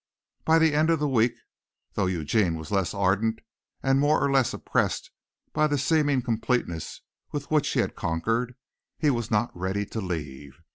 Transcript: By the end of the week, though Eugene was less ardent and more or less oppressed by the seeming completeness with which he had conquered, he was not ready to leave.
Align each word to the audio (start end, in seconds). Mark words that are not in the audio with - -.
By 0.45 0.57
the 0.57 0.73
end 0.73 0.89
of 0.89 0.97
the 0.97 1.07
week, 1.07 1.35
though 1.93 2.07
Eugene 2.07 2.55
was 2.55 2.71
less 2.71 2.91
ardent 2.95 3.37
and 3.83 3.99
more 3.99 4.19
or 4.19 4.31
less 4.31 4.51
oppressed 4.51 5.11
by 5.53 5.67
the 5.67 5.77
seeming 5.77 6.23
completeness 6.23 7.01
with 7.31 7.51
which 7.51 7.69
he 7.73 7.81
had 7.81 7.95
conquered, 7.95 8.55
he 8.97 9.11
was 9.11 9.29
not 9.29 9.55
ready 9.55 9.85
to 9.85 10.01
leave. 10.01 10.57